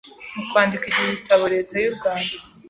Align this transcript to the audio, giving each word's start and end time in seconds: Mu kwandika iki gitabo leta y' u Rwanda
Mu 0.35 0.43
kwandika 0.49 0.85
iki 0.87 1.03
gitabo 1.11 1.43
leta 1.53 1.75
y' 1.81 1.89
u 1.89 1.93
Rwanda 1.97 2.35